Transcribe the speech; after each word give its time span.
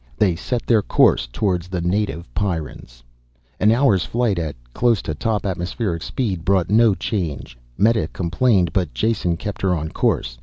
They 0.17 0.35
set 0.35 0.65
their 0.65 0.81
course 0.81 1.27
towards 1.31 1.67
the 1.67 1.79
native 1.79 2.27
Pyrrans. 2.33 3.03
An 3.59 3.71
hour's 3.71 4.03
flight 4.03 4.39
at 4.39 4.55
close 4.73 4.99
to 5.03 5.13
top 5.13 5.45
atmospheric 5.45 6.01
speed 6.01 6.43
brought 6.43 6.71
no 6.71 6.95
change. 6.95 7.55
Meta 7.77 8.07
complained, 8.07 8.73
but 8.73 8.95
Jason 8.95 9.37
kept 9.37 9.61
her 9.61 9.75
on 9.75 9.89
course. 9.91 10.39